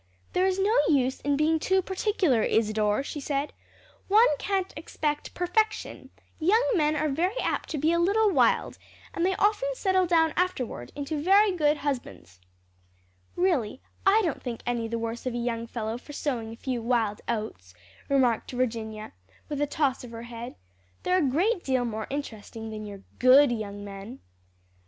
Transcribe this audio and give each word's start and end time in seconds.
"There 0.33 0.47
is 0.47 0.57
no 0.57 0.75
use 0.87 1.21
in 1.21 1.37
being 1.37 1.59
too 1.59 1.83
particular, 1.83 2.41
Isadore," 2.41 3.03
she 3.03 3.19
said, 3.19 3.53
"one 4.07 4.35
can't 4.39 4.73
expect 4.75 5.35
perfection; 5.35 6.09
young 6.39 6.71
men 6.73 6.95
are 6.95 7.07
very 7.07 7.37
apt 7.39 7.69
to 7.69 7.77
be 7.77 7.91
a 7.91 7.99
little 7.99 8.31
wild, 8.31 8.79
and 9.13 9.23
they 9.23 9.35
often 9.35 9.69
settle 9.75 10.07
down 10.07 10.33
afterward 10.35 10.91
into 10.95 11.21
very 11.21 11.55
good 11.55 11.77
husbands." 11.77 12.39
"Really, 13.35 13.79
I 14.03 14.23
don't 14.23 14.41
think 14.41 14.63
any 14.65 14.87
the 14.87 14.97
worse 14.97 15.27
of 15.27 15.35
a 15.35 15.37
young 15.37 15.67
fellow 15.67 15.99
for 15.99 16.13
sowing 16.13 16.51
a 16.51 16.55
few 16.55 16.81
wild 16.81 17.21
oats," 17.27 17.75
remarked 18.09 18.49
Virginia, 18.49 19.11
with 19.49 19.61
a 19.61 19.67
toss 19.67 20.03
of 20.03 20.09
her 20.09 20.23
head: 20.23 20.55
"they're 21.03 21.19
a 21.19 21.21
great 21.29 21.63
deal 21.63 21.85
more 21.85 22.07
interesting 22.09 22.71
than 22.71 22.87
your 22.87 23.03
good 23.19 23.51
young 23.51 23.85
men." 23.85 24.19